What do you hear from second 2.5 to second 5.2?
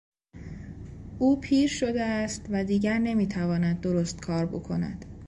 دیگر نمیتواند درست کار بکند.